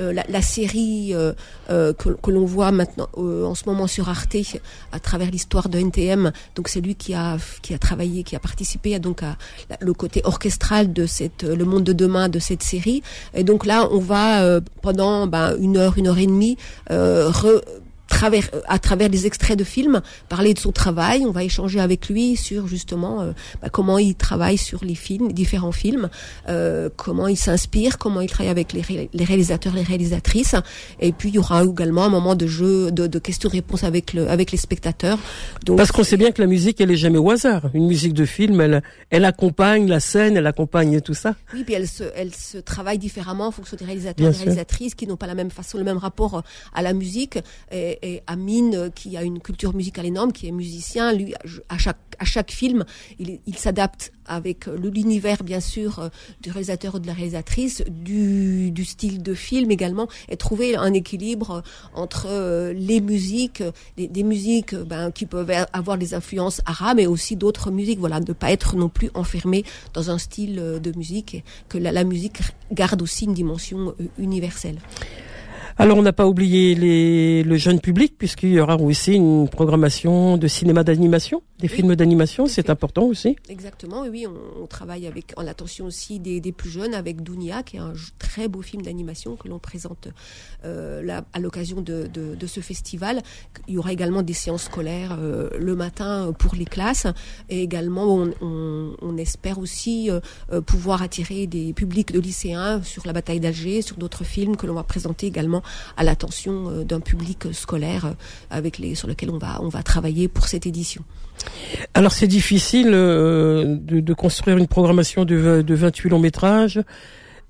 [0.00, 1.14] la, la, série
[1.68, 4.36] que, que l'on voit maintenant en ce moment sur Arte
[4.90, 6.32] à travers l'histoire de NTM.
[6.56, 9.36] Donc c'est lui qui a qui a travaillé, qui a participé à, donc à
[9.80, 13.04] le côté orchestral de cette le monde de demain de cette série.
[13.34, 16.56] Et donc là on va pendant ben, une heure une heure et demie,
[16.90, 17.30] euh,
[18.14, 21.24] travers, euh, à travers des extraits de films, parler de son travail.
[21.26, 25.32] On va échanger avec lui sur justement euh, bah, comment il travaille sur les films,
[25.32, 26.08] différents films,
[26.48, 30.54] euh, comment il s'inspire, comment il travaille avec les, les, réalisateurs, les réalisatrices.
[31.00, 34.28] Et puis il y aura également un moment de jeu, de, de questions-réponses avec le,
[34.30, 35.18] avec les spectateurs.
[35.64, 37.70] Donc, Parce qu'on sait bien que la musique, elle est jamais au hasard.
[37.74, 41.34] Une musique de film, elle, elle accompagne la scène, elle accompagne tout ça.
[41.52, 44.94] Oui, puis elle se, elle se travaille différemment en fonction des réalisateurs, et des réalisatrices
[44.94, 46.42] qui n'ont pas la même façon, le même rapport
[46.74, 47.38] à la musique.
[47.72, 51.34] Et, et Et Amine, qui a une culture musicale énorme, qui est musicien, lui,
[51.68, 52.84] à chaque, à chaque film,
[53.18, 59.34] il, s'adapte avec l'univers, bien sûr, du réalisateur ou de la réalisatrice, du, style de
[59.34, 63.64] film également, et trouver un équilibre entre les musiques,
[63.96, 67.98] des, musiques ben, qui peuvent avoir des influences arabes, mais aussi d'autres musiques.
[67.98, 72.38] Voilà, ne pas être non plus enfermé dans un style de musique, que la musique
[72.70, 74.78] garde aussi une dimension universelle.
[75.76, 80.36] Alors on n'a pas oublié les, le jeune public puisqu'il y aura aussi une programmation
[80.36, 83.36] de cinéma d'animation, des films d'animation, c'est important aussi.
[83.48, 87.64] Exactement, oui, on, on travaille avec en attention aussi des, des, plus jeunes avec Dunia,
[87.64, 90.06] qui est un très beau film d'animation que l'on présente
[90.64, 93.20] euh, là, à l'occasion de, de, de, ce festival.
[93.66, 97.08] Il y aura également des séances scolaires euh, le matin pour les classes
[97.48, 103.04] et également on, on, on espère aussi euh, pouvoir attirer des publics de lycéens sur
[103.08, 105.63] la bataille d'Alger, sur d'autres films que l'on va présenter également
[105.96, 108.12] à l'attention euh, d'un public scolaire euh,
[108.50, 111.02] avec les, sur lequel on va, on va travailler pour cette édition.
[111.94, 116.80] Alors c'est difficile euh, de, construire une programmation de, de 28 longs métrages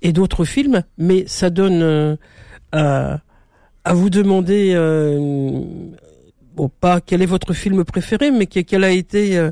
[0.01, 2.17] et d'autres films, mais ça donne
[2.71, 3.21] à,
[3.93, 4.75] vous demander,
[6.55, 9.49] bon pas quel est votre film préféré, mais quel a été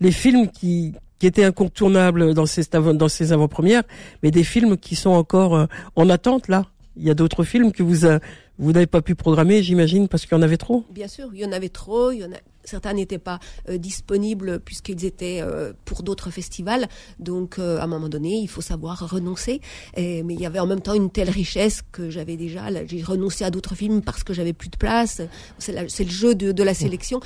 [0.00, 3.84] les films qui, qui étaient incontournables dans ces, dans ces avant-premières,
[4.22, 6.66] mais des films qui sont encore en attente là.
[6.96, 8.20] Il y a d'autres films que vous, a,
[8.58, 10.84] vous n'avez pas pu programmer, j'imagine, parce qu'il y en avait trop?
[10.90, 12.10] Bien sûr, il y en avait trop.
[12.12, 12.36] Il y en a...
[12.66, 16.88] Certains n'étaient pas euh, disponibles puisqu'ils étaient euh, pour d'autres festivals.
[17.18, 19.60] Donc, euh, à un moment donné, il faut savoir renoncer.
[19.96, 22.62] Mais il y avait en même temps une telle richesse que j'avais déjà.
[22.86, 25.20] J'ai renoncé à d'autres films parce que j'avais plus de place.
[25.58, 27.20] C'est le jeu de, la sélection.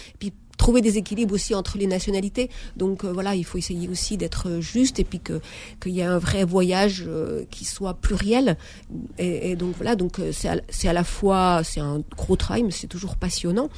[0.58, 2.50] Trouver des équilibres aussi entre les nationalités.
[2.76, 5.40] Donc euh, voilà, il faut essayer aussi d'être juste et puis que
[5.80, 8.58] qu'il y ait un vrai voyage euh, qui soit pluriel.
[9.18, 12.72] Et, donc voilà, donc euh, c'est à, à, la fois c'est un gros travail, mais
[12.72, 13.70] c'est toujours passionnant.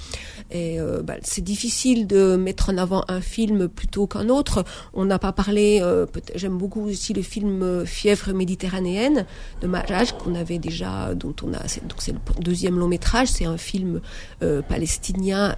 [0.50, 4.64] Et bah, c'est difficile de mettre en avant un film plutôt qu'un autre.
[4.94, 5.82] On n'a pas parlé.
[6.34, 9.26] J'aime beaucoup aussi le film Fièvre méditerranéenne
[9.60, 13.28] de Maraj qu'on avait déjà, dont on a donc c'est le deuxième long métrage.
[13.28, 14.00] C'est un film
[14.68, 15.54] palestinien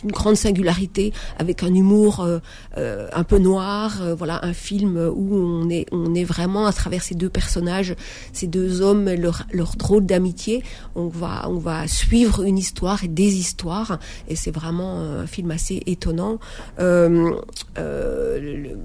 [0.00, 2.38] d'une grande singularité, avec un humour euh,
[2.78, 3.98] euh, un peu noir.
[4.00, 7.94] Euh, voilà, un film où on est, on est vraiment à travers ces deux personnages,
[8.32, 10.62] ces deux hommes, leur, leur drôle d'amitié.
[10.94, 15.50] On va, on va suivre une histoire et des histoires, et c'est vraiment un film
[15.50, 16.38] assez étonnant.
[16.78, 18.76] Euh, le,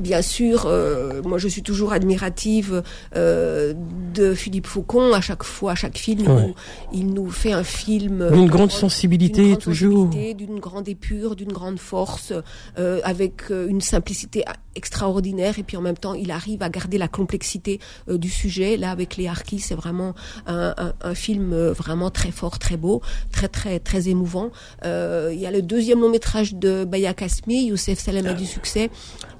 [0.00, 2.82] bien sûr, euh, moi je suis toujours admirative
[3.16, 3.74] euh,
[4.14, 5.12] de Philippe Faucon.
[5.12, 6.54] À chaque fois, à chaque film, ouais.
[6.92, 11.52] il, nous, il, nous, fait un film d'une grande sensibilité, toujours, d'une grande épure, d'une
[11.52, 12.32] grande force,
[12.78, 14.44] euh, avec une simplicité
[14.80, 15.58] extraordinaire.
[15.58, 18.76] Et puis en même temps, il arrive à garder la complexité euh, du sujet.
[18.76, 20.14] Là, avec les Harkis, c'est vraiment
[20.46, 24.50] un, un, un, film vraiment très fort, très beau, très très très émouvant.
[24.84, 28.90] il y a le deuxième long métrage de Baya Kasmi, Youssef Salem a du succès.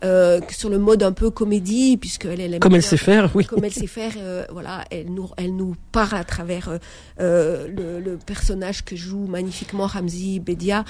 [0.03, 3.45] Euh, sur le mode un peu comédie, puisque elle, elle comme elle sait faire, oui,
[3.45, 6.79] comme elle sait faire, euh, voilà, elle nous, elle nous parle à travers
[7.21, 10.85] euh, le, le, personnage que joue magnifiquement Ramzi Bedia,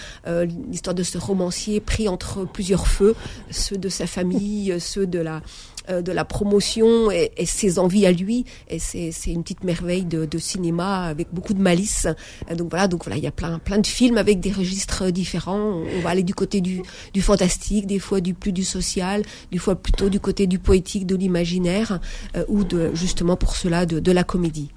[0.70, 3.16] l'histoire de ce romancier pris entre plusieurs feux,
[3.50, 4.39] ceux de sa famille,
[4.78, 5.42] ceux de la
[5.90, 8.44] euh, de la promotion et, ses envies à lui.
[8.68, 12.06] Et c'est une petite merveille de, cinéma avec beaucoup de malice.
[12.50, 15.10] Et donc voilà, donc voilà, il y a plein, plein de films avec des registres
[15.10, 15.82] différents.
[15.96, 19.22] On, va aller du côté du, du, fantastique, des fois du plus du social,
[19.52, 22.00] des fois plutôt du côté du poétique, de l'imaginaire,
[22.36, 22.62] euh, ou
[22.94, 24.70] justement pour cela de, de, la comédie.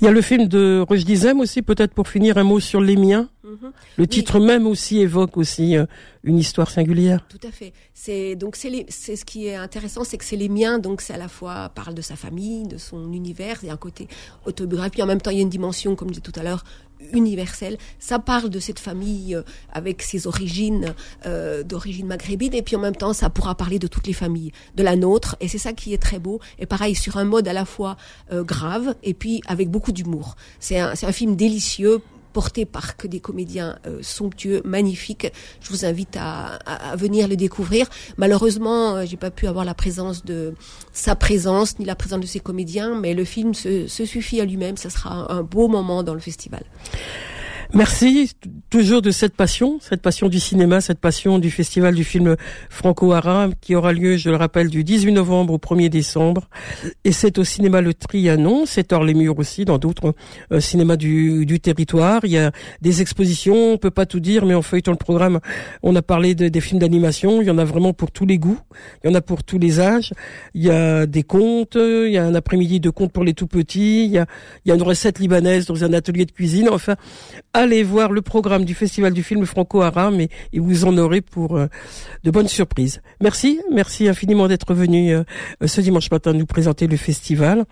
[0.00, 2.80] Il y a le film de Roche Dizem aussi, peut-être pour finir un mot sur
[2.80, 3.28] les miens.
[3.54, 3.72] -hmm.
[3.96, 4.08] Le oui.
[4.08, 5.86] titre même aussi évoque aussi euh,
[6.24, 7.24] une histoire singulière.
[7.28, 7.72] Tout à fait.
[7.94, 11.18] C'est donc c'est ce qui est intéressant, c'est que c'est les miens, donc c'est à
[11.18, 14.08] la fois parle de sa famille, de son univers, il y a un côté
[14.44, 16.64] autobiographique, en même temps il y a une dimension, comme je disais tout à l'heure,
[17.12, 17.78] universelle.
[17.98, 20.94] Ça parle de cette famille euh, avec ses origines
[21.26, 24.52] euh, d'origine maghrébine, et puis en même temps ça pourra parler de toutes les familles,
[24.74, 26.40] de la nôtre, et c'est ça qui est très beau.
[26.58, 27.96] Et pareil sur un mode à la fois
[28.30, 30.36] grave et puis avec beaucoup d'humour.
[30.60, 32.00] C'est un, un film délicieux
[32.32, 35.32] porté par que des comédiens euh, somptueux, magnifiques.
[35.60, 36.58] Je vous invite à,
[36.96, 37.86] venir le découvrir.
[38.16, 40.54] Malheureusement, euh, j'ai pas pu avoir la présence de
[40.92, 44.76] sa présence ni la présence de ses comédiens, mais le film se, suffit à lui-même.
[44.76, 46.64] Ça sera un beau moment dans le festival.
[47.74, 48.32] Merci
[48.70, 52.34] toujours de cette passion, cette passion du cinéma, cette passion du festival du film
[52.70, 56.48] franco-arabe qui aura lieu, je le rappelle, du 18 novembre au 1er décembre.
[57.04, 60.14] Et c'est au cinéma Le Trianon, c'est hors les murs aussi, dans d'autres
[60.50, 62.20] euh, cinémas du, du, territoire.
[62.24, 65.38] Il y a des expositions, on peut pas tout dire, mais en feuilletant le programme,
[65.82, 67.42] on a parlé de, des films d'animation.
[67.42, 68.60] Il y en a vraiment pour tous les goûts,
[69.04, 70.14] il y en a pour tous les âges.
[70.54, 73.46] Il y a des contes, il y a un après-midi de contes pour les tout
[73.46, 74.18] petits, il y
[74.70, 76.70] a une recette libanaise dans un atelier de cuisine.
[76.70, 76.96] Enfin,
[77.58, 80.28] allez voir le programme du Festival du film franco-arabe et,
[80.58, 81.66] vous en aurez pour euh,
[82.24, 83.02] de bonnes surprises.
[83.20, 85.24] Merci, merci infiniment d'être venu euh,
[85.66, 87.64] ce dimanche matin nous présenter le festival.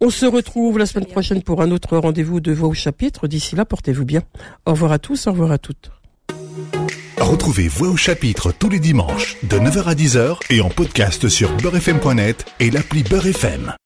[0.00, 3.28] On se retrouve la semaine prochaine pour un autre rendez-vous de Voix au chapitre.
[3.28, 4.22] D'ici là, portez-vous bien.
[4.64, 5.90] Au revoir à tous, au revoir à toutes.
[7.18, 11.54] Retrouvez Voix au chapitre tous les dimanches de 9h à 10h et en podcast sur
[11.58, 13.74] beurrefm.net et l'appli Beurrefm.